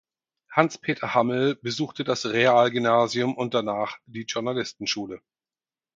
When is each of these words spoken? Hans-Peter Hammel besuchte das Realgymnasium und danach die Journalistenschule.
Hans-Peter 0.51 1.13
Hammel 1.13 1.57
besuchte 1.57 2.03
das 2.03 2.25
Realgymnasium 2.25 3.37
und 3.37 3.53
danach 3.53 3.99
die 4.07 4.23
Journalistenschule. 4.25 5.21